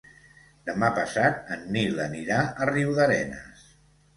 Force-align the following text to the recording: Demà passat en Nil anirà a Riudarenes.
Demà 0.69 0.87
passat 0.95 1.53
en 1.57 1.67
Nil 1.75 2.01
anirà 2.07 2.41
a 2.47 2.71
Riudarenes. 2.73 3.65